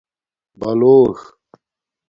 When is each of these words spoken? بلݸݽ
بلݸݽ 0.59 1.19